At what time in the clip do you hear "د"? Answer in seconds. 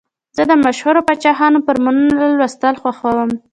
0.49-0.53